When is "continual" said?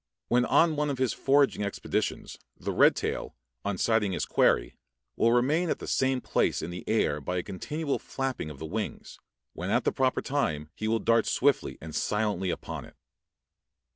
7.43-7.99